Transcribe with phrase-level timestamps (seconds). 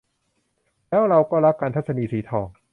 [0.87, 2.47] แล้วเราก็รักกัน- ทัศนีย์ สีทอง